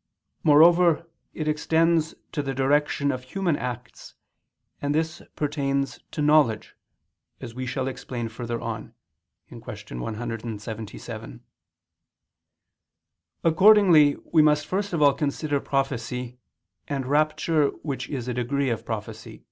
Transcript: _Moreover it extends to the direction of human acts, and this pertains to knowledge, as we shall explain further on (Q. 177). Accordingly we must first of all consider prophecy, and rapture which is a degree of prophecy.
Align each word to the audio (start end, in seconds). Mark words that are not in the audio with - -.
_Moreover 0.42 1.10
it 1.34 1.46
extends 1.46 2.14
to 2.32 2.42
the 2.42 2.54
direction 2.54 3.12
of 3.12 3.22
human 3.24 3.54
acts, 3.54 4.14
and 4.80 4.94
this 4.94 5.20
pertains 5.36 6.00
to 6.12 6.22
knowledge, 6.22 6.74
as 7.38 7.54
we 7.54 7.66
shall 7.66 7.86
explain 7.86 8.30
further 8.30 8.58
on 8.62 8.94
(Q. 9.50 9.58
177). 10.00 11.44
Accordingly 13.44 14.16
we 14.32 14.40
must 14.40 14.64
first 14.64 14.94
of 14.94 15.02
all 15.02 15.12
consider 15.12 15.60
prophecy, 15.60 16.38
and 16.88 17.04
rapture 17.04 17.68
which 17.82 18.08
is 18.08 18.26
a 18.26 18.32
degree 18.32 18.70
of 18.70 18.86
prophecy. 18.86 19.44